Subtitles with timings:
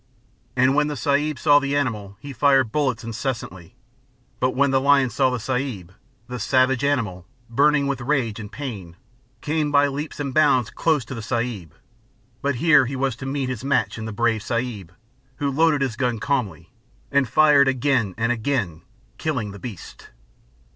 [0.55, 3.75] And when the Sahib saw the animal he fired bullets incessantly;
[4.39, 5.91] But when the lion saw the Sahib,
[6.27, 8.95] the savage animal, burning with rage, and pain,
[9.41, 11.75] Came by leaps and bounds close to the Sahib;
[12.41, 14.91] But here he was to meet his match in a brave Sahib
[15.35, 16.71] who loaded his gun calmly,
[17.11, 18.81] and fired again and again,
[19.19, 20.09] killing the beast.